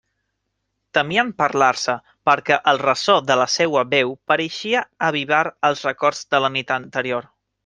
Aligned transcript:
Temien 0.97 1.27
parlar-se, 1.41 1.95
perquè 2.29 2.57
el 2.71 2.81
ressò 2.85 3.17
de 3.27 3.37
la 3.43 3.47
seua 3.57 3.85
veu 3.95 4.17
pareixia 4.33 4.83
avivar 5.11 5.43
els 5.71 5.85
records 5.91 6.25
de 6.35 6.43
la 6.47 6.53
nit 6.59 6.75
anterior. 6.83 7.31